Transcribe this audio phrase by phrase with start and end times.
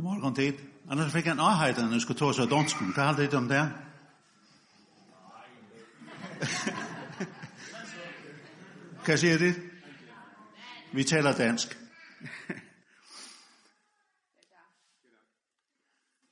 [0.00, 0.52] God morgen tid.
[0.88, 2.92] Annars fikk jeg en ahet när jeg skulle ta seg av dansken.
[2.96, 3.70] Vad handlar det om det?
[9.04, 9.54] Hva sier du?
[10.92, 11.78] Vi taler dansk.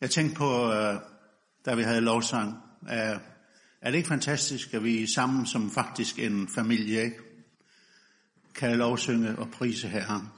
[0.00, 0.73] jeg tænkte på,
[1.64, 2.56] da vi havde lovsang,
[2.88, 3.19] er
[3.84, 7.12] det ikke fantastisk, at vi er sammen som faktisk en familie,
[8.55, 10.38] kan lovsynge og prise herren?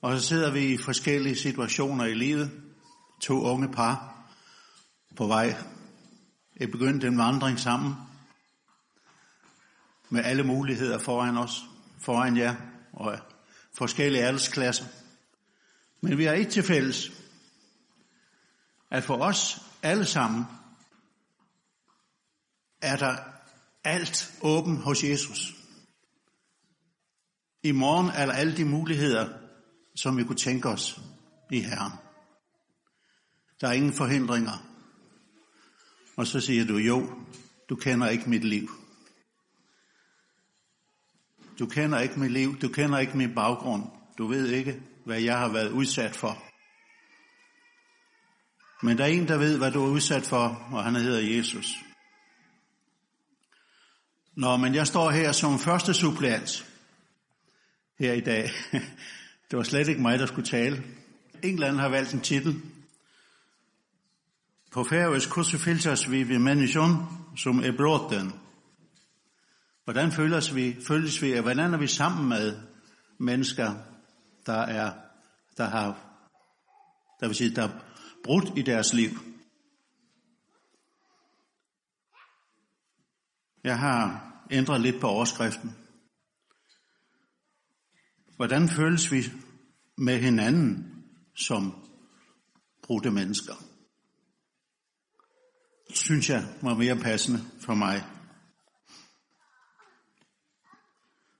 [0.00, 2.50] Og så sidder vi i forskellige situationer i livet.
[3.20, 4.26] To unge par
[5.16, 5.56] på vej.
[6.60, 7.94] Jeg begyndte en vandring sammen
[10.10, 11.64] med alle muligheder foran os,
[11.98, 12.56] foran jer
[12.92, 13.18] og
[13.74, 14.84] forskellige aldersklasser.
[16.00, 17.12] Men vi har ikke til fælles,
[18.90, 20.44] at for os alle sammen
[22.82, 23.16] er der
[23.84, 25.54] alt åben hos Jesus.
[27.62, 29.39] I morgen er der alle de muligheder,
[30.02, 31.00] som vi kunne tænke os
[31.50, 31.92] i Herren.
[33.60, 34.66] Der er ingen forhindringer.
[36.16, 37.24] Og så siger du, jo,
[37.68, 38.68] du kender ikke mit liv.
[41.58, 43.82] Du kender ikke mit liv, du kender ikke min baggrund.
[44.18, 46.44] Du ved ikke, hvad jeg har været udsat for.
[48.82, 51.66] Men der er en, der ved, hvad du er udsat for, og han hedder Jesus.
[54.36, 56.66] Nå, men jeg står her som første supplant
[57.98, 58.50] her i dag.
[59.50, 60.84] Det var slet ikke mig, der skulle tale.
[61.42, 62.62] England har valgt en titel.
[64.72, 66.96] På færøs hvordan følges vi ved mennesken,
[67.36, 68.32] som er bråten?
[69.84, 72.60] Hvordan føles vi, føles vi, og hvordan er vi sammen med
[73.18, 73.74] mennesker,
[74.46, 74.92] der er,
[75.56, 75.98] der har,
[77.20, 77.80] der vil sige, der er
[78.24, 79.10] brudt i deres liv?
[83.64, 85.76] Jeg har ændret lidt på overskriften.
[88.40, 89.22] Hvordan føles vi
[89.96, 91.04] med hinanden
[91.34, 91.88] som
[92.82, 93.54] brudte mennesker?
[95.90, 98.04] Synes jeg var mere passende for mig.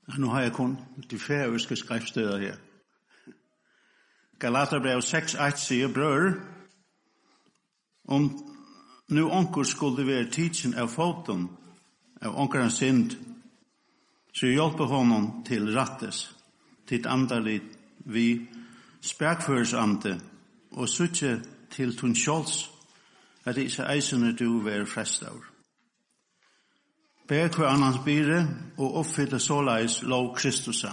[0.08, 0.78] Og nu har jeg kun
[1.10, 2.56] de færøske skriftsteder her.
[4.38, 6.32] Galaterbrev 6.1 siger, Brøder,
[8.08, 8.50] om
[9.08, 11.48] nu onkur skulle være tidsen av foten,
[12.20, 13.10] av onkerens synd,
[14.34, 16.39] så hjelper honom til rattes
[16.90, 17.62] tit andalit
[17.98, 18.48] vi
[19.00, 20.20] spærkførsante
[20.70, 22.70] og suttje til tun sjåls
[23.44, 25.44] at disse eisene du vær frestaur.
[27.28, 28.40] Bær hver annans bire
[28.78, 30.90] og oppfylle såleis lov Kristusa.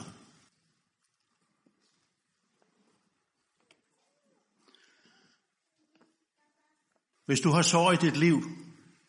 [7.25, 8.41] Hvis du har sorg i ditt liv,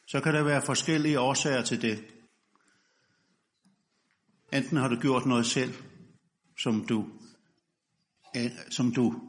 [0.07, 2.05] så kan det være forskellige årsager til det.
[4.53, 5.75] Enten har du gjort noget selv,
[6.59, 7.11] som du,
[8.71, 9.23] som du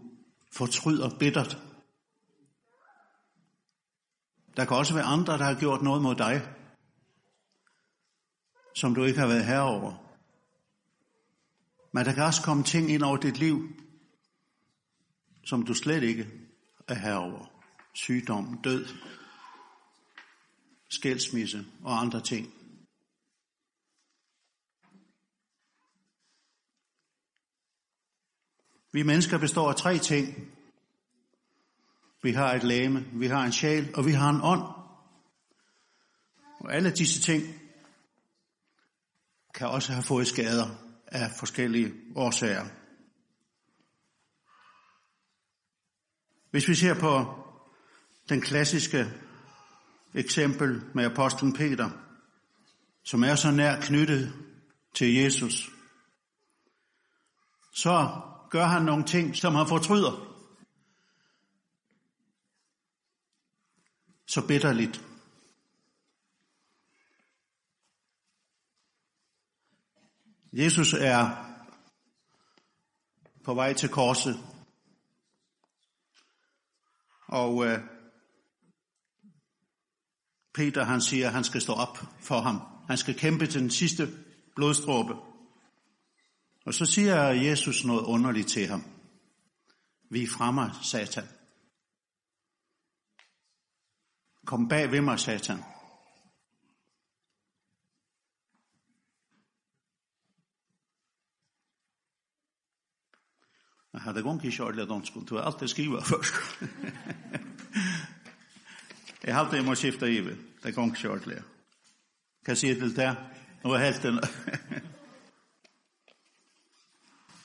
[0.51, 1.63] fortryder bittert.
[4.57, 6.41] Der kan også være andre, der har gjort noget mod dig,
[8.75, 10.05] som du ikke har været herover.
[11.91, 13.69] Men der kan også komme ting ind over dit liv,
[15.45, 16.27] som du slet ikke
[16.87, 17.45] er herover.
[17.93, 18.87] Sygdom, død,
[20.89, 22.58] skilsmisse og andre ting.
[28.93, 30.53] Vi mennesker består af tre ting.
[32.23, 34.63] Vi har et læme, vi har en sjæl, og vi har en ånd.
[36.59, 37.43] Og alle disse ting
[39.53, 40.67] kan også have fået skader
[41.07, 42.65] af forskellige årsager.
[46.51, 47.43] Hvis vi ser på
[48.29, 49.13] den klassiske
[50.13, 51.89] eksempel med apostlen Peter,
[53.03, 54.33] som er så nær knyttet
[54.95, 55.69] til Jesus,
[57.75, 60.35] så gør han nogle ting, som han fortryder.
[64.25, 65.05] Så bitterligt.
[70.53, 71.45] Jesus er
[73.43, 74.39] på vej til korset.
[77.27, 77.79] Og øh,
[80.53, 82.61] Peter han siger, at han skal stå op for ham.
[82.87, 84.07] Han skal kæmpe til den sidste
[84.55, 85.28] blodstråbe.
[86.69, 88.83] Og så siger Jesus noget underligt til ham.
[90.09, 91.23] Vi fremmer, satan.
[94.45, 95.57] Kom bag ved mig, satan.
[103.93, 106.33] Jeg hadde gong ikke ordentlig at danskund, du har alltid skrivet først.
[109.25, 111.41] jeg halte jeg må skifte i det, det gong ikke ordentlig.
[112.45, 113.17] Hva sier til det?
[113.63, 114.19] Nå er helt en...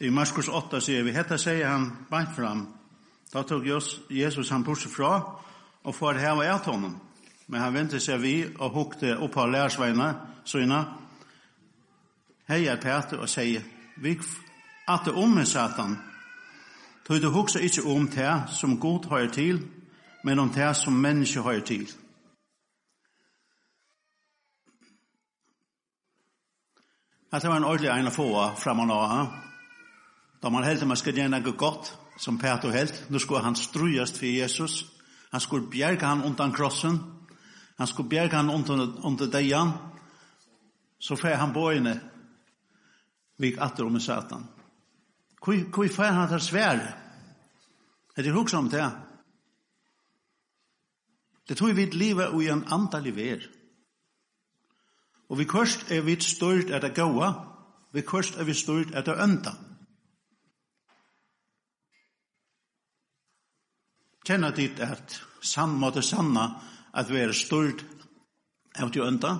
[0.04, 2.66] I Marskurs 8 sier vi, hetta sier han bant fram.
[3.32, 3.66] Då tog
[4.10, 5.40] Jesus han bort fra
[5.82, 7.00] og får heva och ät honom.
[7.46, 10.14] Men han vände seg vi, og hukte upp av søyna,
[10.44, 10.84] syna.
[12.48, 13.62] Hejar Peter og sier,
[13.96, 14.20] vi
[14.86, 15.98] att det om med satan.
[17.06, 19.68] Tog du hukse inte om det som god hör til,
[20.24, 21.88] men om det som menneske hör til.
[27.32, 29.43] At det var en ordentlig ena få framan av
[30.44, 31.86] Da man heldte man skulle gjøre noe godt,
[32.20, 34.82] som Peter helt, nå skulle han strujast for Jesus.
[35.32, 36.98] Han skulle bjerge han undan krossen.
[37.78, 39.72] Han skulle bjerge han under, under deian.
[41.00, 41.96] Så fer han bøyene
[43.40, 44.44] vik atter om i satan.
[45.40, 46.92] Hvor fer han til svære?
[48.16, 48.84] Er det hukse om det?
[51.48, 53.48] Det tror vi livet og i en antall ver.
[55.28, 57.32] Og vi kvørst er vi stort er det gåa,
[57.92, 59.56] vi kvørst er vi stort er det ønta.
[64.24, 66.46] Kjenner dit at sann måtte sanna
[66.96, 67.84] at vi er stort
[68.80, 69.34] av til ønda.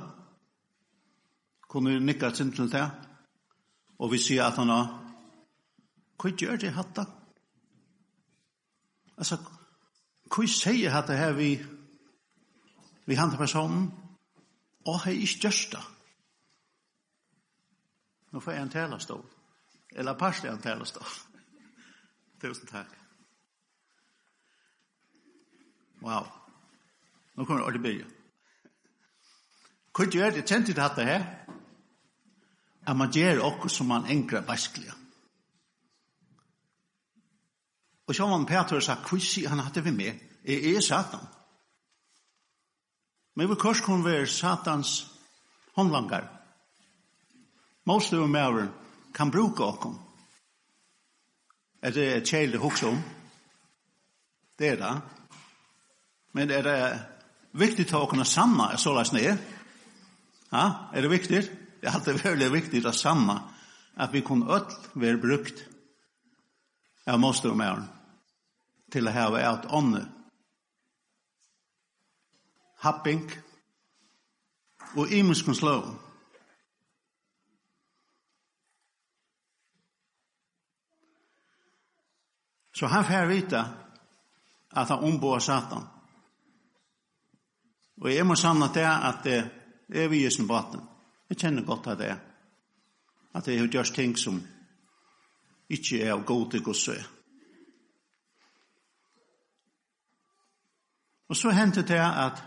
[1.69, 2.85] Kunne vi nikka sin til det?
[3.99, 5.01] Og vi sier at han har
[6.21, 7.05] Hva gjør det hatt da?
[9.19, 9.37] Altså,
[10.31, 11.49] hva sier hatt det her vi
[13.05, 13.91] vi hantar personen?
[14.87, 15.83] Og hei ikke gjørst da.
[18.33, 19.23] Nå får jeg en telastål.
[19.95, 21.09] Eller parslig en telastål.
[22.43, 23.04] Tusen takk.
[26.05, 26.27] Wow.
[27.35, 28.11] Nå kommer det ordentlig bygge.
[29.95, 30.45] Hva gjør det?
[30.45, 31.25] Kjente det hatt det her?
[32.85, 34.93] At man gjør okkur som man enkrar vaskelig.
[38.05, 40.21] Og så var man Peter sa, hva sier han hatt det vi med?
[40.45, 41.25] Jeg er satan.
[43.35, 45.07] Men vi kors kunne være satans
[45.75, 46.29] håndlanger.
[47.89, 48.69] Måste og mævren
[49.15, 49.97] kan bruke okkur.
[51.83, 53.01] Er det kjæle hoksom?
[54.59, 54.93] Det er det.
[56.35, 56.79] Men er det
[57.55, 59.39] viktig å kunne samma er såleis ned?
[60.51, 61.43] Ja, er det viktig?
[61.81, 63.39] Det er alltid veldig viktig å samma
[63.95, 64.67] at vi kunne öll
[64.99, 65.63] være brukt
[67.07, 67.85] av måste og mer
[68.91, 70.07] til å ha et ånde.
[72.85, 73.31] happing
[74.97, 75.87] og imenskens lov.
[82.75, 83.65] Så han får vite
[84.71, 85.94] at han omboar satan.
[88.01, 89.39] Og jeg må samle til at det
[89.95, 90.81] er vi i baten.
[91.29, 92.17] Jeg kjenner godt av det.
[93.35, 94.43] At jeg har gjort ting som
[95.71, 96.95] ikke er av god til gosse.
[101.29, 102.43] Og så hendte det at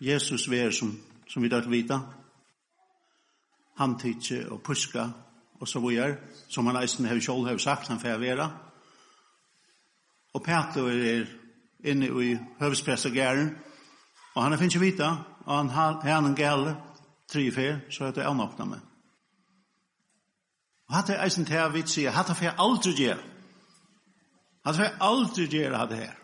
[0.00, 0.94] Jesus var som,
[1.28, 1.98] som vi dør vita,
[3.78, 5.08] hamtidse og puska
[5.60, 6.16] og så videre,
[6.48, 8.50] som han eisen har selv har sagt han får være.
[10.34, 11.26] Og Peter er
[11.84, 13.71] inne i høvespressagæren, og
[14.34, 15.10] Og han er finnes ikke vita,
[15.44, 16.76] og han har en gale,
[17.28, 18.80] tre fer, så er det han åkna med.
[20.88, 23.20] Og hatt er eisen til å vite sier, hatt er fer aldri gjør.
[24.64, 26.18] Hatt er fer aldri gjør hatt her.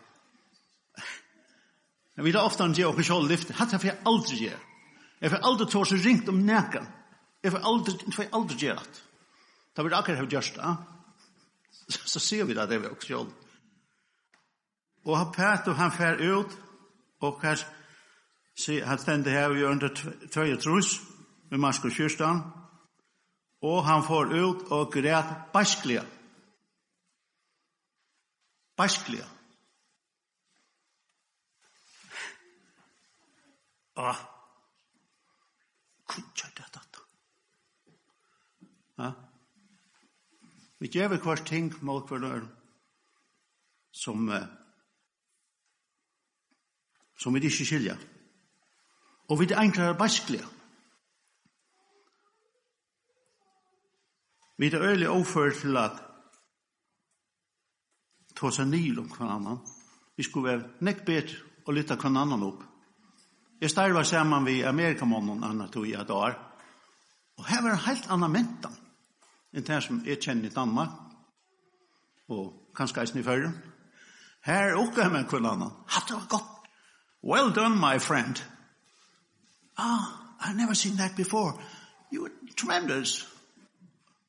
[2.19, 4.59] Jeg vet ofte han gjør og kjall lyfte, hatt er fer aldri gjør.
[5.19, 6.87] Jeg får aldri tår seg ringt om nekan.
[7.43, 9.01] Jeg får aldri, jeg får aldri gjør hatt.
[9.75, 10.75] Da vil akkurat ha gjørst, ja.
[11.89, 13.29] Så ser vi da det vi også kjall.
[15.07, 16.57] Og han pæt og han fær ut,
[17.25, 17.78] og kanskje
[18.59, 19.87] Se, han stendte her i under
[20.33, 20.81] 22,
[21.51, 22.41] i Marsko kyrkan,
[23.61, 26.03] og han får ut og græt baskliga.
[28.75, 29.23] Baskliga.
[33.95, 34.19] Ah,
[36.07, 36.99] kunja det data.
[38.97, 39.11] Ja.
[40.79, 42.47] Vi gjør hver ting mot hver
[43.91, 44.47] som, uh,
[47.17, 48.18] som vi ikke skiljer.
[49.29, 50.45] Og vi er enklare basklige.
[54.57, 56.01] Vi er øyelig overført til at
[58.35, 59.61] ta seg nil om hver annan.
[60.17, 62.63] Vi skulle være nekk bedre og lytte hver annan opp.
[63.61, 66.35] Jeg starver sammen med Amerikamannen anna tog jeg et år.
[67.37, 68.75] Og her var en helt annan mentan
[69.53, 70.91] enn det som jeg kjenner i Danmark
[72.29, 73.55] og kanskje eisen i førren.
[74.45, 75.73] Her okkar med hver annan.
[75.87, 76.69] Hatt det var godt.
[77.23, 78.43] Well done, my friend
[79.79, 80.05] ah,
[80.41, 81.53] I've never seen that before.
[82.11, 83.27] You were tremendous.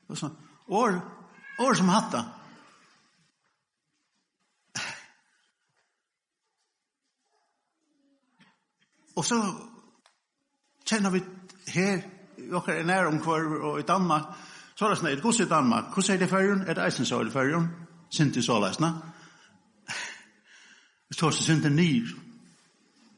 [0.09, 0.31] Og så,
[0.69, 1.03] or,
[1.59, 2.25] or som hatta.
[9.17, 9.55] Og så
[10.87, 11.21] kjenner vi
[11.69, 12.01] her,
[12.37, 14.23] dere er nær om hver, og i Danmark,
[14.75, 16.63] så er det sånn, hvordan i Danmark, hvordan er det fyrjun?
[16.65, 17.67] Er det eisen så er det fyrrjun?
[18.11, 18.95] Sinti så leisna.
[21.09, 22.15] Vi tar oss sinti nyr.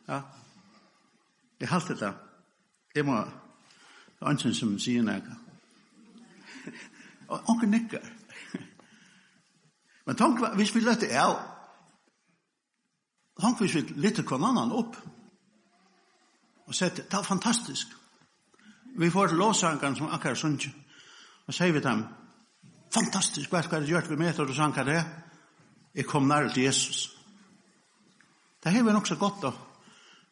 [0.09, 0.21] Ja,
[1.62, 2.14] Det er alt det
[2.95, 3.25] Det må
[4.26, 5.37] ønsken som sier nekka.
[7.28, 8.09] Og onker nekkar.
[10.07, 11.37] Men tank, hvis vi lette el,
[13.40, 14.99] tank hvis vi lette kvar annan opp,
[16.66, 17.95] og sett, det er fantastisk.
[18.99, 20.75] Vi får låsangene som akkurat sunnkje,
[21.47, 22.02] og sier vi dem,
[22.90, 25.02] fantastisk, hva hva det gjør vi med, og du sanger det,
[25.95, 27.11] jeg kom nær til Jesus.
[28.64, 29.52] Det har vi nok så godt da,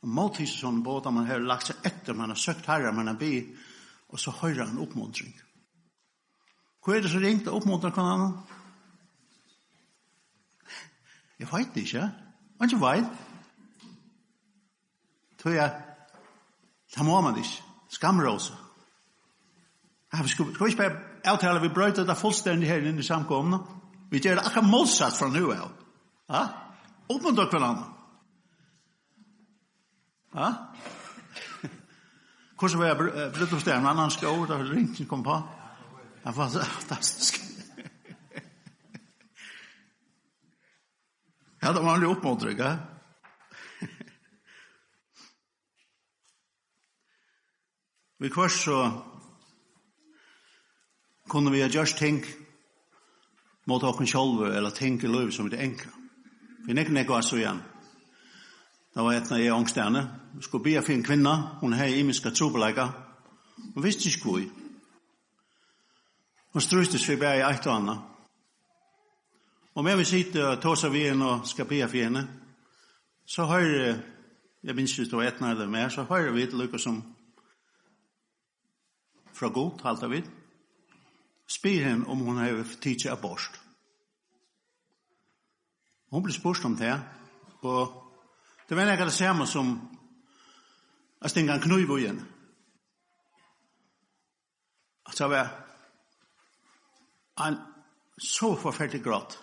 [0.02, 3.35] Maltisson båda man har lagt seg etter, man har søkt herre, man har be,
[4.09, 5.35] og så höjer han oppmuntring.
[6.80, 8.38] Hva er det som ringte oppmuntring kan han?
[11.40, 12.09] Jeg vet ikke, ja.
[12.61, 13.26] jag ikke vet.
[15.40, 15.83] Tror jeg,
[16.95, 17.62] det må man ikke.
[17.90, 18.54] skamrosa.
[20.12, 23.07] Ja, vi skal, skal vi ikke bare avtale, vi bröjtar det fullstendig her inne i
[23.07, 23.59] samkomna.
[24.11, 25.71] Vi gjør det akkurat motsatt fra nu av.
[26.28, 26.47] Ja,
[27.09, 28.00] uppmuntra kan annan.
[30.34, 30.54] Ja?
[32.58, 32.96] Hvordan var jeg
[33.34, 33.75] brutt hos det?
[33.75, 35.42] En annan skår, da ringte kom på.
[36.25, 37.40] Det var fantastisk.
[41.62, 42.76] Ja, det var en oppmåttrykk, ja.
[48.18, 49.02] Vi kvart så
[51.28, 52.25] kunne vi ha gjørst ting
[53.68, 55.92] mot åkken sjolve, eller ting i løy som vi det enkla.
[56.66, 57.60] Vi nekker nekker er så igjen.
[57.60, 57.79] Ja.
[58.94, 59.99] Det var etna når jeg ångsterne.
[60.35, 61.35] Jeg skulle be for en kvinna.
[61.61, 62.88] Hun hei imiska trobeleika.
[63.75, 64.40] Hun visste ikke hvor.
[66.52, 67.97] Hun strøstes for bare i eit og anna.
[69.75, 72.28] Og med vi sitte og ta sig ved og skal be for henne,
[73.26, 73.61] så har
[74.62, 77.02] jeg minns ikke det var etna eller mer, så har vi et lukka som
[79.32, 80.25] fra god, halta vi.
[81.47, 83.61] Spyr henne om hun har tidsi abort.
[86.11, 87.00] Hun blir spurt om det,
[87.62, 88.09] og
[88.70, 89.70] Det var nekka det samme som
[91.22, 92.20] at stinga en knuiv igjen.
[95.06, 95.48] At det var
[97.46, 97.56] en
[98.18, 99.38] så forferdelig gråt.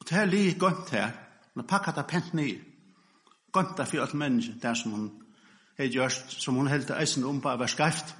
[0.00, 1.12] Og det er lige gønt her,
[1.54, 2.64] når pakka det pent ned,
[3.52, 5.10] gønt det for alt menneske, der som hun
[5.76, 8.16] hei gjørst, som hun held til eisen om på å være skreft.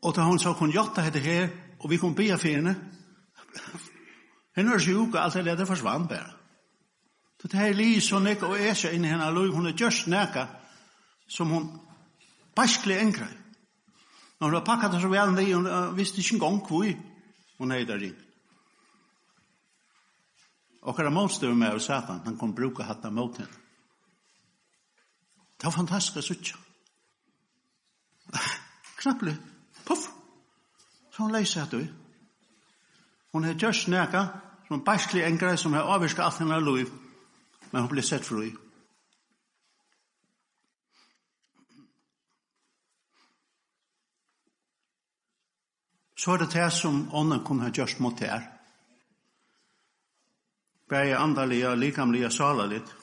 [0.00, 2.78] Og da hun så kunne gjort det her, og vi kunne be for henne,
[4.56, 6.32] Henne er sjuk og alt det leder forsvann bare.
[7.40, 10.06] Så det er her lis og nekka og inn i henne lov, hun er just
[10.08, 10.46] nekka
[11.28, 11.66] som hun
[12.56, 13.28] baskelig engre.
[14.40, 16.88] Når hun har pakket det så vel ned, hun visste ikke engang hvor
[17.58, 18.16] hun er der inn.
[20.82, 23.62] Og hva er målstøy med av satan, han kan bruke hatt av mot henne.
[25.56, 26.56] Det var fantastisk å sitte.
[29.00, 29.36] Knapplig.
[29.86, 30.08] Puff.
[31.10, 31.86] Så hun leiser hatt du.
[33.32, 34.26] Hun er just nekka
[34.68, 36.90] som bæsli engre som har avvirka alt hennar liv,
[37.70, 38.52] men hun blir sett fri.
[46.16, 48.42] Så er det det som ånden kunne ha gjørst mot her.
[50.88, 52.96] Bære andalige, likamlige, salalit.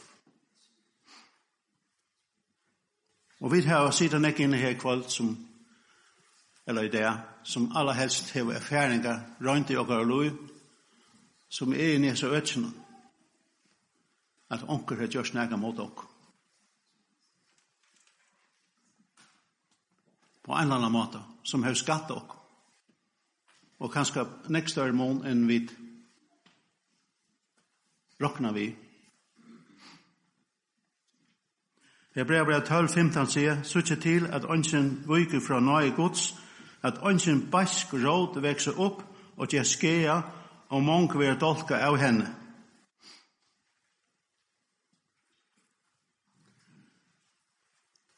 [3.39, 5.38] Og vi har siden nek inne her kvalt som
[6.67, 10.52] eller i det, som aller helst har erfaringer rundt i åkker og lov,
[11.53, 12.72] som er i nese øtsene,
[14.50, 16.01] at onker har gjort snakka mot ok.
[20.43, 22.33] På en eller annen måte, som har skatt ok.
[23.86, 25.62] Og kanskje nekst er mån enn vi
[28.22, 28.67] rokna vi.
[32.15, 36.31] Jeg brev 12, 15 sier, Suttje til at ønsken viker fra nøye gods,
[36.81, 39.03] at ønsken bæsk råd vekser opp
[39.38, 40.22] og gjør skea
[40.74, 42.25] og mange vil dolka av henne.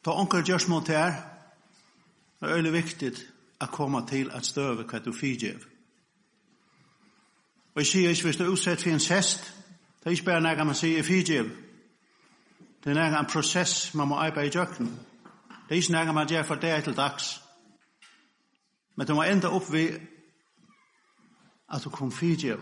[0.05, 1.17] Ta onker gjørs mot her,
[2.39, 3.11] det er veldig viktig
[3.59, 5.67] å komme til at støve hva du fyrtjev.
[7.73, 9.51] Og jeg sier ikke hvis du er utsett for en sest,
[9.99, 11.51] det er ikke bare når man sier fyrtjev.
[12.83, 14.93] Det er når en prosess man må arbeide i jøkken.
[15.67, 17.33] Det er ikke når man gjør for det til dags.
[18.95, 20.14] Men du må enda opp ved
[21.75, 22.61] at du kom fyrtjøv.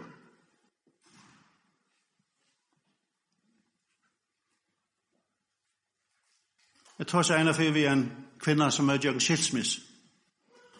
[7.00, 8.08] Jeg tar seg ene for vi en
[8.42, 9.78] kvinne som er gjør skilsmiss.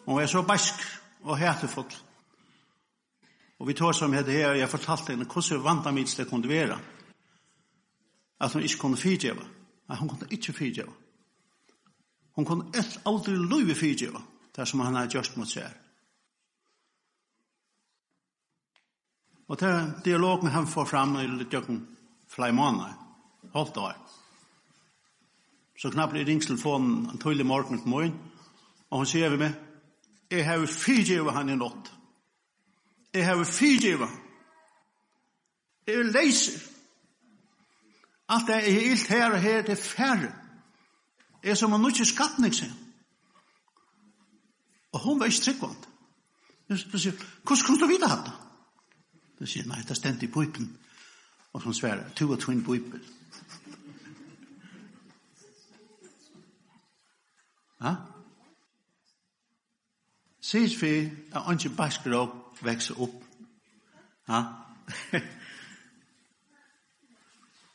[0.06, 0.82] Hun er så bask
[1.22, 1.94] og hætefull.
[3.58, 6.48] Og vi tar som hette her, jeg fortalte henne hvordan vant av mitt det kunne
[6.48, 6.78] være.
[8.40, 9.46] At hun ikke kunne fyrtjøve.
[9.88, 10.92] Nei, hun kunne ikke fyrtjøve.
[12.34, 14.20] Hun kunne et aldri løyve fyrtjøve,
[14.56, 15.83] det som han har gjort mot seg her.
[19.54, 21.76] Og til dialogen han får fram i løkken
[22.28, 22.94] flere måneder,
[23.52, 23.94] holdt år.
[25.78, 28.16] Så knappt jeg ringte telefonen en tøylig morgen til morgen,
[28.90, 29.54] og hun sier vi meg,
[30.30, 31.92] jeg har fyrtjøvet han i nått.
[33.14, 34.20] Jeg har fyrtjøvet han.
[35.86, 36.60] Jeg er leiser.
[38.28, 40.32] Alt det er ilt her og her, det er færre.
[41.44, 42.74] Jeg er som en nødvendig skattning, sier
[44.92, 45.86] Og hun var ikke tryggvand.
[46.68, 47.12] Jeg sier,
[47.44, 48.40] hvordan kunne du vite hatt det?
[49.38, 50.70] Så sier nei, det stendte i pipen.
[51.52, 53.02] Og så sværer, to og tvinn pipen.
[57.82, 57.94] Ja?
[60.40, 60.92] Sies vi
[61.34, 63.22] at ikke baskrok vekser opp.
[64.28, 64.40] Ja?
[64.40, 65.22] Ha?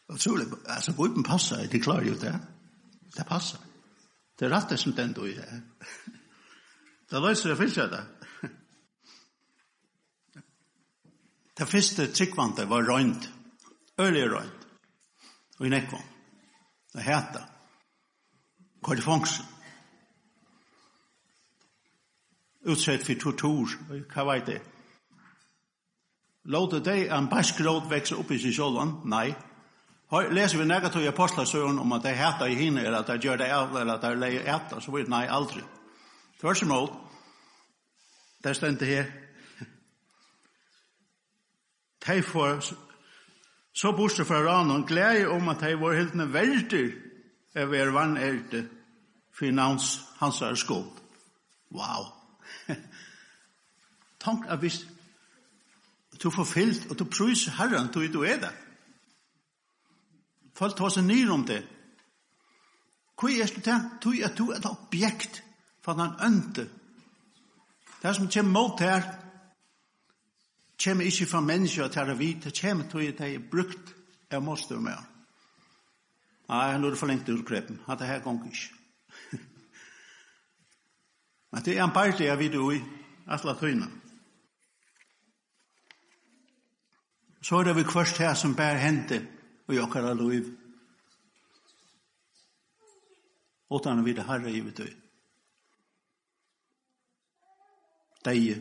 [0.10, 2.36] Utrolig, altså pipen passer, det klarer jo det.
[3.18, 3.60] Det passer.
[4.40, 5.60] Det er rett det som den du er.
[7.12, 8.04] Det løser det fyrst det.
[11.60, 13.30] Det første tryggvante var røynt.
[14.00, 14.68] Ørlig røynt.
[15.60, 16.04] Og i nekvom.
[16.94, 17.44] Det heter.
[18.80, 19.46] Hva er det fangsen.
[22.64, 23.76] Utsett for tortur.
[24.14, 24.62] Hva var det?
[26.48, 29.02] Låte deg en barsk råd vekse opp i sin sjålan?
[29.12, 29.36] Nei.
[30.32, 33.44] Leser vi negativ i apostlasøren om at det heter i hinne, eller at det gjør
[33.44, 35.62] det av, eller at det leier etter, så vidt nei, aldri.
[36.40, 36.96] Tvers imot,
[38.44, 39.12] det stendte her,
[42.10, 42.64] de får
[43.74, 46.88] så bostad fra ranen glede om at de var helt nødvendig
[47.56, 48.68] av er vann erte
[49.34, 51.00] finans hans er skåp.
[51.72, 52.10] Wow!
[54.20, 54.82] Tank at hvis
[56.24, 58.52] du får fyllt og du prøyser herren til du er det.
[60.56, 61.62] Folk tar seg nyr om det.
[63.20, 63.86] Hva er det til?
[64.04, 65.44] Du er du et objekt
[65.84, 66.68] for den ønte.
[68.02, 69.04] Det er som kommer mot her,
[70.84, 73.96] kommer ikke fra mennesker til å vite, det kommer til at de er brukt
[74.32, 75.02] av måste og mer.
[76.50, 79.40] Nei, nå er det for lengt utgrepen, at det her gong ikke.
[81.52, 82.80] Men det er en part jeg vet jo i,
[83.30, 83.90] atla tøyene.
[87.42, 89.22] Så er det vi kvørst her som bær hente
[89.70, 90.50] og jokkar av liv.
[93.70, 94.90] Åttan vi det herre i vi tøy.
[98.26, 98.58] Deie,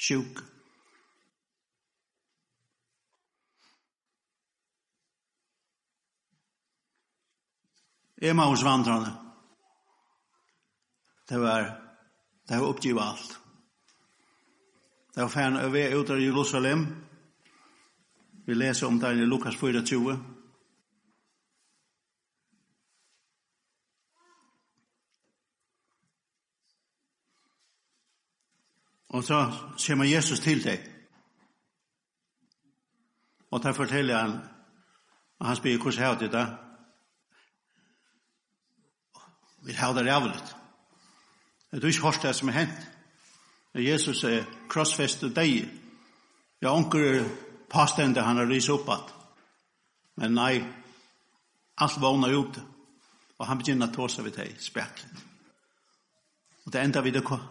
[0.00, 0.53] sjuke,
[8.24, 9.16] Emmaus vandrarna.
[11.28, 11.80] Det var
[12.48, 13.38] det var uppgivet allt.
[15.14, 16.86] Det var fan över ut av Jerusalem.
[18.46, 20.18] Vi läser om det i Lukas 4:20.
[29.08, 29.52] Og så
[29.86, 30.90] kommer Jesus til deg.
[33.50, 34.38] Og da forteller han,
[35.38, 36.46] og han spør hvordan har det da,
[39.64, 40.56] Vi har det rævligt.
[41.70, 42.90] Det er ikke hørt det som er hent.
[43.74, 45.64] Jesus er krossfestet deg.
[46.62, 47.24] Ja, anker
[47.70, 49.10] pastende han har ryset opp at.
[50.16, 50.62] Men nei,
[51.76, 52.62] alt vågner ute.
[53.38, 55.24] Og han begynner å ta seg ved deg, speklet.
[56.64, 57.42] Og det enda vi det kom.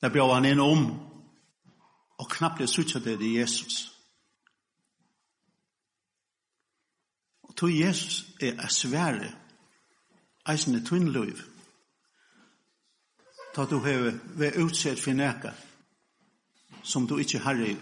[0.00, 0.86] Det blir han inn om.
[2.18, 3.88] Og knappt det suttet det i Jesus.
[7.42, 9.34] Og tog Jesus er svære
[10.48, 11.38] eisne tunnløyv.
[13.54, 15.52] Ta du heve ved utsett for neka
[16.82, 17.74] som du ikkje har i.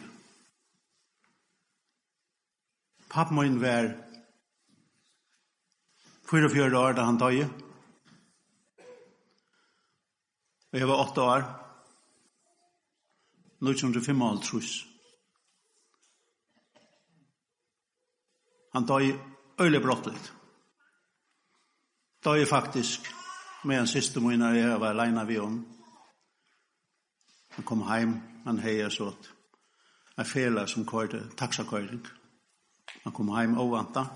[3.09, 3.93] Papp min var
[6.31, 7.47] 44 år da han døye.
[10.73, 11.47] Og jeg var åtta år.
[13.63, 14.87] 1955.
[18.75, 19.15] Han døye
[19.61, 20.36] øyelig brottelig.
[22.27, 23.15] Da er faktisk
[23.65, 25.67] med en siste måned jeg var alene ved om.
[27.55, 29.29] Han kom hjem, han heier så at
[30.17, 32.07] jeg fela som køyde, taksakøyring.
[33.05, 34.09] Han kom hjem og vantet.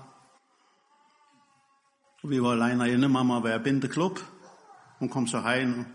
[2.23, 4.19] Og vi var alene inne, mamma var i bindeklubb.
[4.99, 5.85] Hun kom så hjem,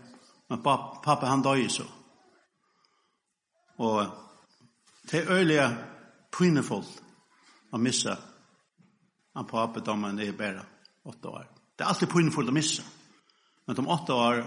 [0.49, 1.85] men pappa, pappa han døg så.
[3.77, 4.07] Og
[5.11, 5.69] det er øyelig
[6.33, 6.97] pinefullt
[7.71, 8.17] å missa
[9.35, 10.65] han pappa da man er bare
[11.05, 11.56] åtte år.
[11.77, 12.83] Det er alltid pinnfullt å missa.
[13.67, 14.41] Men om åtta år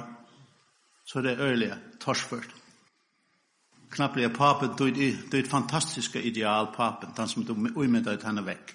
[1.07, 2.51] så er det øyelige torsført.
[3.91, 8.45] Knapplig er papen, du er et fantastisk ideal papen, den som du umiddag ut henne
[8.47, 8.75] vekk.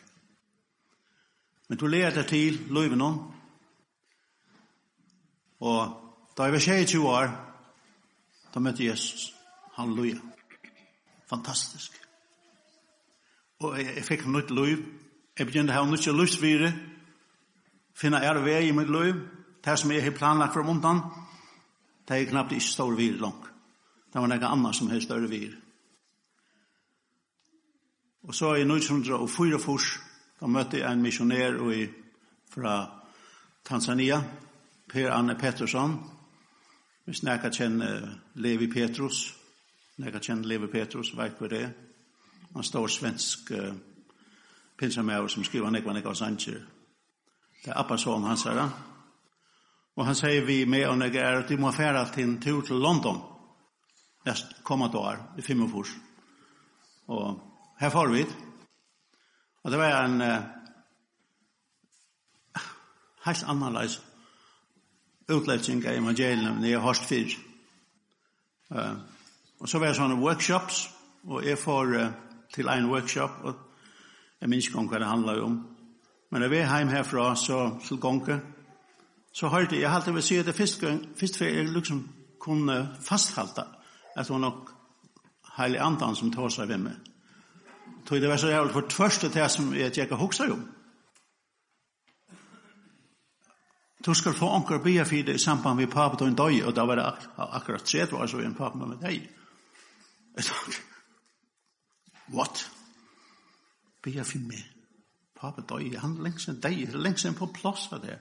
[1.69, 3.19] Men du leger deg til, løyven hon.
[5.59, 6.01] Og
[6.37, 7.31] da jeg var 22 år,
[8.53, 9.31] da møtte Jesus.
[9.75, 10.19] Halleluja.
[11.29, 11.95] Fantastisk.
[13.59, 14.83] Og jeg, jeg fikk nytt løyv.
[15.39, 16.73] Jeg begynte å ha nytt løyvsvire
[17.95, 19.15] finna er vei i mitt liv,
[19.65, 21.01] det som jeg har planlagt for mundan,
[22.07, 23.47] det er knappt ikke stor vir langt.
[24.13, 25.55] Det var noe annet som har større vir.
[28.27, 29.87] Og så i 1904 fors,
[30.39, 31.87] da møtte jeg en missionær i,
[32.49, 32.75] fra
[33.65, 34.21] Tanzania,
[34.89, 35.97] Per Anne Pettersson,
[37.05, 39.33] vi snakka kjenner Levi Petrus,
[39.95, 41.73] snakka kjenner Levi Petrus, vet hva det er.
[42.53, 43.73] Han står svensk uh,
[44.77, 46.61] pinsamæver som skriver nekva nekva sanger,
[47.65, 48.69] Det är Appa som han säger.
[49.95, 52.61] Och han säger vi med och när är at de må fære till en tur
[52.61, 53.21] till London.
[54.25, 55.95] Näst komma då i fem och fors.
[57.05, 57.39] Och
[57.77, 58.25] här får vi.
[59.61, 60.39] Och det var en uh,
[63.23, 64.01] helt annerledes
[65.27, 67.37] utläggning av evangeliet når jeg har styrt.
[68.71, 68.93] Uh,
[69.59, 70.89] och så var det sånne workshops
[71.23, 72.09] och jeg får uh,
[72.53, 73.55] till en workshop och
[74.41, 75.74] jeg minns ikke om hva det handler om.
[76.35, 78.35] Men når vi er hjemme herfra, så til Gonke,
[79.31, 82.01] så hørte jeg, jeg halte vil si at det første gang, første før jeg liksom
[82.43, 83.63] kunne fasthalte,
[84.15, 84.73] at det var nok
[85.57, 86.99] heilig andan som tar seg ved meg.
[88.03, 90.67] Tog det var så jævlig for tvørste til som jeg ikke hoksa om.
[94.05, 96.75] Du skal få anker bia for det i samband med papet og en døy, og
[96.75, 99.29] da var det ak akkurat tredje var så en papet med deg.
[100.35, 100.53] Jeg sa,
[102.27, 102.71] what?
[104.03, 104.74] Bia for meg
[105.45, 108.17] pape døy, han er lengst en deg, lengst en på plass av det.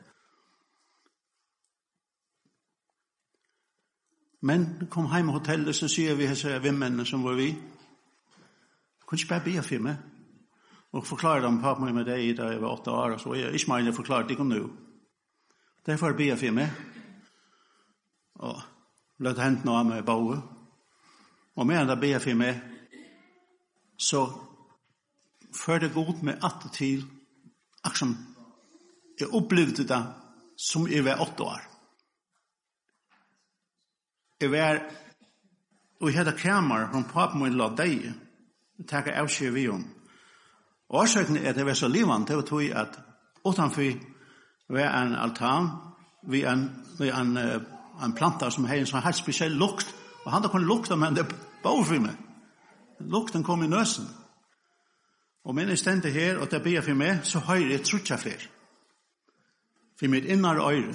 [4.44, 7.48] Men kom heim i hotellet, så sier vi hese vimmene som var vi.
[7.48, 10.10] Jeg kunne ikke bare be for meg.
[10.94, 13.72] Og forklare dem pappa meg med deg da jeg var åtte år, så jeg ikke
[13.72, 14.60] mer forklare det ikke nå.
[15.86, 16.76] Derfor be for meg.
[18.44, 18.60] Og
[19.24, 20.44] løt hent noe av meg i bauet.
[21.56, 22.60] Og medan da be for meg,
[23.96, 24.26] så
[25.56, 27.06] før det godt med at til
[27.84, 28.14] Akkurat som
[29.20, 30.02] jeg opplevde det
[30.58, 31.62] som jeg var åtte år.
[34.40, 34.80] Jeg var
[36.00, 38.08] og jeg hadde kramer fra papen min la deg
[38.78, 39.84] og takk av seg vi om.
[40.90, 42.98] Og årsaken er at jeg var så livant, det var tog at
[43.44, 43.94] utenfor
[44.68, 45.70] var en altan
[46.28, 46.68] vi en,
[46.98, 47.36] vi en,
[48.02, 49.94] en planta som har en sånn helt spesiell lukt
[50.24, 51.26] og han da kunne lukta, men det
[51.62, 52.16] var overfor meg.
[53.00, 54.06] Lukten kom i nøsen.
[55.44, 58.46] Og men jeg stender her, og det ber for meg, så høyre jeg trutja fler.
[59.98, 60.94] For mitt innar øyre.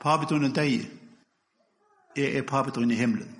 [0.00, 0.88] Pabetun er deg.
[2.16, 3.34] Jeg er pabetun i himmelen.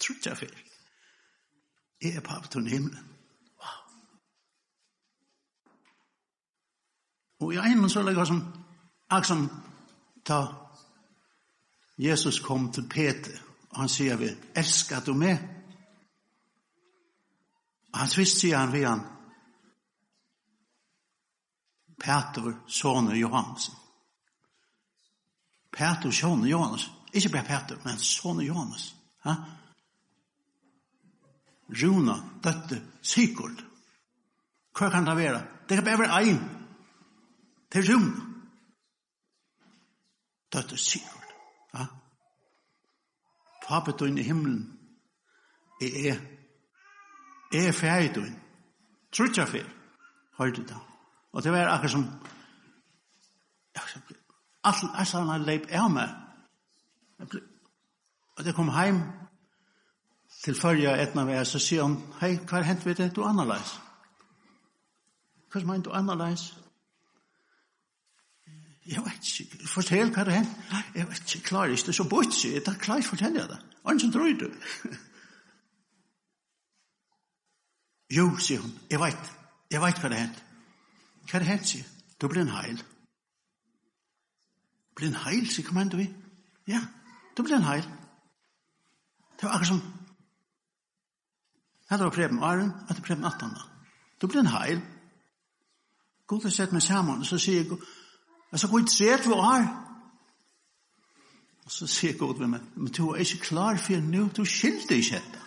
[0.00, 0.46] Trutja for.
[2.02, 3.08] Jeg er pabetun i himmelen.
[3.58, 3.80] Wow.
[7.40, 8.42] Og i egnen så legger jeg som,
[9.10, 9.50] akkurat
[10.24, 10.40] ta
[11.98, 15.53] Jesus kom til Peter, og han sier vi, elsker du meg?
[17.94, 19.04] Og han visst sier han vi han,
[22.02, 23.76] Peter, soner Johansen.
[25.70, 26.88] Peter, soner Johannes.
[27.14, 28.88] Ikke bare Peter, men soner Johannes.
[29.22, 29.34] Ha?
[31.70, 33.62] Runa, døtte, Sigurd.
[34.74, 35.40] Hva kan det være?
[35.68, 36.42] Det kan bare være ein.
[37.72, 38.26] Det er Runa.
[40.52, 41.34] Døtte, Sigurd.
[41.78, 41.86] Ha?
[43.68, 44.66] Papet i himmelen
[45.80, 46.33] er
[47.60, 48.24] er ferdig du.
[49.14, 49.66] Trutja fer.
[50.38, 50.78] Hørte det.
[51.32, 52.08] Og det var akkurat som
[54.64, 57.36] alt er sånn at leip er med.
[58.34, 59.02] Og det kom heim
[60.44, 63.12] til førja etna vi er, så sier han, hei, hva er hent vi det?
[63.16, 63.76] Du annerleis.
[65.52, 66.50] Hva er du annerleis?
[68.84, 70.56] Jeg vet ikke, fortell hva er hent.
[70.94, 73.60] Jeg vet ikke, klar ikke, det er så bort, jeg tar klar fortell jeg det.
[73.84, 74.48] Arne som tror du.
[78.14, 79.30] Jo, sier hun, jeg vet,
[79.72, 80.42] jeg vet hva det hent.
[81.30, 82.78] Hva det hent, sier Du blir en heil.
[84.94, 86.06] Blir en heil, sier kommando vi.
[86.70, 86.80] Ja,
[87.36, 87.84] du blir en heil.
[89.34, 89.82] Det var akkurat som,
[91.90, 93.60] det var Preben Arun, at det Preben Atana.
[94.20, 94.82] Du blir en heil.
[96.26, 97.78] God har sett meg sammen, så sier jeg,
[98.52, 99.66] altså god i tret vi har.
[101.64, 104.96] Og så sier god ved meg, men du er ikke klar for nå, du skilder
[104.96, 105.43] ikke dette.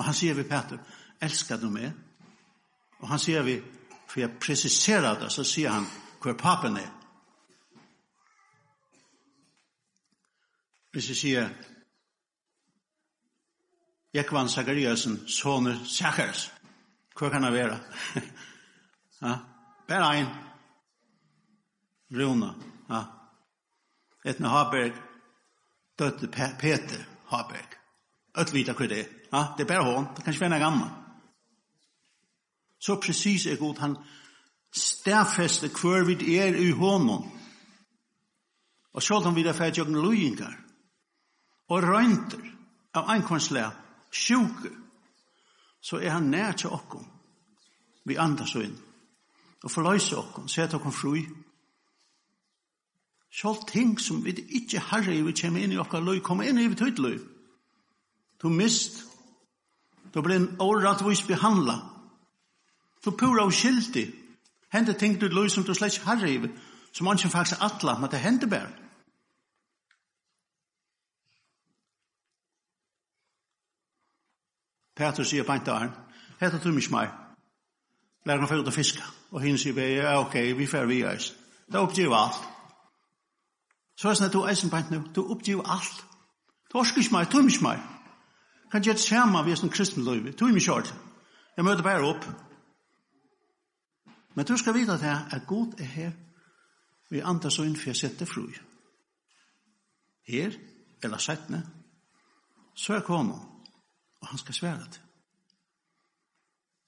[0.00, 0.78] Og han sier vi, Peter,
[1.20, 1.90] elskar du meg?
[3.02, 3.58] Og han sier vi,
[4.08, 5.88] for jeg presiserer det, så sier han
[6.20, 6.88] hvor papen er.
[10.96, 11.52] Hvis jeg sier,
[14.16, 16.48] Jekvann Zachariasen, soner Zacharias,
[17.14, 17.76] hva kan det være?
[19.20, 19.36] ja,
[19.88, 20.34] bare en,
[22.16, 22.54] Rune,
[22.88, 23.04] ja.
[24.24, 24.96] Etne Haberg,
[26.00, 27.80] døtte Peter Haberg.
[28.40, 29.19] Øtt vita hva det er.
[29.32, 30.08] Ja, det er bare hon.
[30.16, 30.90] Det kan ikke være gammal.
[32.80, 33.78] Så precis er god.
[33.78, 33.96] Han
[34.72, 37.30] stærfeste hver vi er i honom.
[38.92, 40.56] Og så kan vi da fære jøkken løyingar
[41.70, 42.42] og røynter
[42.94, 43.70] av ankomstlega
[44.10, 44.70] sjuke,
[45.80, 47.06] så er han nær til okkom.
[48.04, 48.74] Vi andas inn
[49.62, 51.22] og forløyse okkom, sette okkom fri.
[53.30, 56.66] Sjål ting som vi ikke i vi kommer inn i okkar løy, kom inn i
[56.66, 57.18] vi tøyt løy.
[58.42, 59.04] Du mist
[60.14, 61.78] Du blir en åretvis behandla.
[63.04, 64.10] Du pura og skildig.
[64.72, 66.36] Hente ting du løy som du slett har i,
[66.92, 68.70] som man ikke faktisk atla, men det hente bare.
[75.00, 75.90] Petrus sier på en dag,
[76.40, 77.12] hette du mye mer.
[78.26, 79.02] Lær han fyrir til fiske.
[79.30, 81.32] Og hinn sier, ja, ok, vi får vi eis.
[81.72, 82.42] Da oppgiver alt.
[83.96, 86.04] Så er det sånn at du er som på en dag, du oppgiver alt.
[86.68, 87.80] Du orsker ikke mer, du tror mye mer
[88.70, 90.32] kan gjøre det samme ved en kristen løyve.
[90.32, 90.94] er mye kjørt.
[91.56, 92.24] Jeg møter bare opp.
[94.34, 96.12] Men du skal vite at jeg er god er her.
[97.10, 98.46] Vi andre så inn for jeg setter fru.
[100.30, 100.54] Her,
[101.02, 101.64] eller settene,
[102.74, 103.40] søk honom,
[104.20, 105.00] og han skal svære det.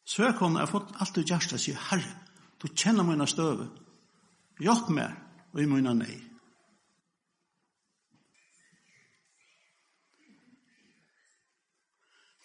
[0.05, 2.15] Søk honom har fått alt du gjerst og sier, Herre,
[2.63, 3.67] du kjenner mine støve.
[4.63, 5.17] Hjelp meg,
[5.53, 6.32] og i mine nei.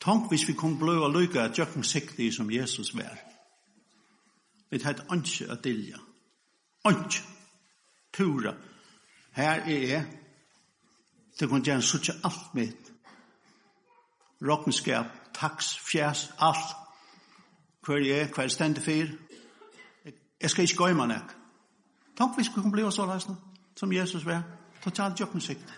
[0.08, 3.18] Tank hvis vi kunne blå og lykke at jøkken sikte som Jesus var.
[4.70, 5.98] Vi heit ønske at dilja.
[6.88, 7.24] Ønske.
[8.14, 8.54] Tura.
[9.32, 10.06] Her er jeg.
[11.40, 12.94] Det kunne gjerne suttje alt mitt.
[14.42, 16.76] Råkenskap, taks, fjæs, alt.
[17.86, 19.08] Hver jeg er, hver jeg stender fyr.
[20.42, 21.36] Jeg skal ikke gå i meg nek.
[22.18, 23.36] Tank hvis vi kunne bløve så løsne
[23.76, 24.44] som Jesus var.
[24.84, 25.76] Ta tjall jøkken siktig.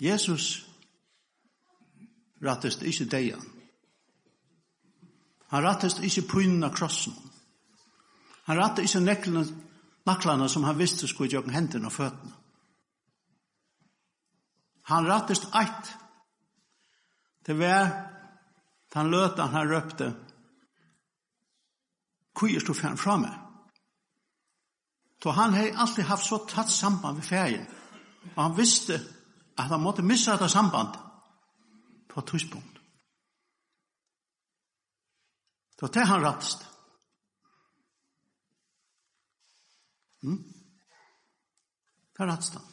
[0.00, 0.66] Jesus
[2.42, 3.46] rattest ikkje deian.
[5.48, 7.14] Han rattest ikkje pynen av krossen.
[8.46, 9.44] Han rattest ikkje neklene,
[10.06, 12.34] naklene som han visste skulle gjøre hendene og føttene.
[14.88, 15.90] Han rattest eit.
[17.44, 17.90] Det var
[18.94, 20.14] han løta han røpte
[22.38, 23.34] Hvor er du fjern fra meg?
[25.22, 27.66] Så han har alltid haft så tatt samband med ferien.
[28.36, 29.00] Og han visste
[29.58, 30.94] at han måtte missa dette samband
[32.08, 32.78] på et tidspunkt.
[35.80, 36.66] Det det han rattest.
[40.22, 40.42] Mm?
[42.18, 42.64] Det rattest han.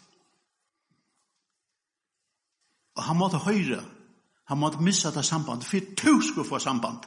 [2.95, 3.83] Og han måtte høyre,
[4.47, 7.05] han måtte missa dette samband, for du skulle få samband.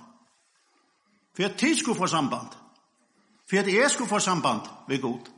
[1.36, 2.48] For at du skulle få samband.
[3.50, 5.28] For at jeg skulle få samband ved god.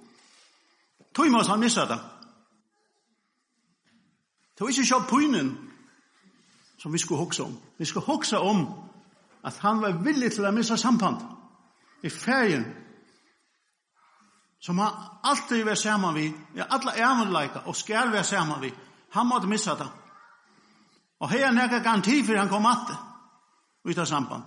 [1.14, 2.00] Tog måtte han missa det.
[4.60, 5.46] Det var ikke sjå pynen
[6.78, 7.54] som vi skulle hoksa om.
[7.78, 8.66] Vi skulle hoksa om
[9.44, 11.22] at han var villig til å missa samband
[12.04, 12.66] i ferien
[14.60, 18.68] som han alltid var saman vi, ja, alla ævnleika og skal var saman vi.
[19.16, 19.86] Han måtte missa det.
[21.24, 22.98] Og her er nekka garanti for han kom at det
[23.88, 24.44] ut av samband.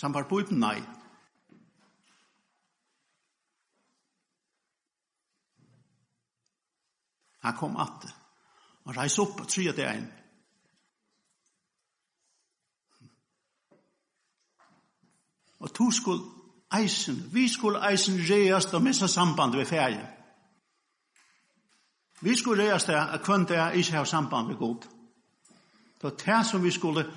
[0.00, 0.78] Samband på uten nei.
[7.44, 8.14] Han kom at det
[8.84, 10.02] og reis opp og tryg det er.
[15.60, 16.22] Og to skulle
[16.74, 20.08] eisen, vi skulle eisen reast og missa samband ved ferie.
[22.20, 24.76] Vi skulle reast det at kun det er ikke har samband ved god.
[26.02, 27.12] Det var det som vi skulle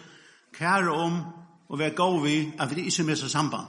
[0.53, 1.23] kære om
[1.69, 3.67] og være gav vi at vi ikke missa samband.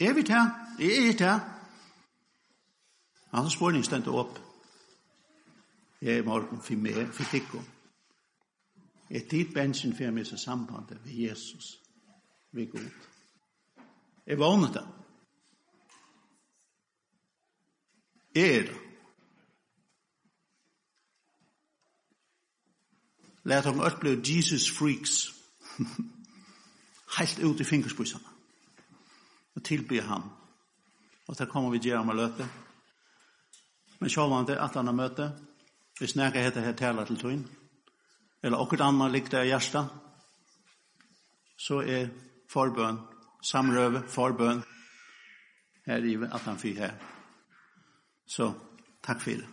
[0.00, 0.30] Er vi det?
[0.30, 1.40] Er vi det?
[3.34, 4.51] Han spår ni stendt opp
[6.02, 7.64] her i morgen for meg, for tikkum.
[9.10, 11.80] Er dit bensin for meg så sambandet ved Jesus,
[12.52, 12.90] ved Gud.
[14.26, 14.86] Er vågnet det.
[18.34, 18.78] Er det.
[23.44, 25.34] Lært alt oppleve Jesus freaks.
[27.18, 28.24] Helt ut i fingerspysene.
[29.54, 30.30] Og tilby ham.
[31.28, 32.48] Og der kommer vi gjerne med løte.
[34.00, 35.32] Men sjålvandet at han har møte,
[36.02, 37.42] hvis nekka hetta her tala til tøyn,
[38.42, 39.84] eller okkur annan likta av hjärsta,
[41.54, 42.08] så er
[42.50, 42.98] forbøn,
[43.46, 44.64] samrøve, forbøn,
[45.86, 46.96] her i 18.4 her.
[48.26, 48.50] Så
[49.06, 49.46] takk fyrir.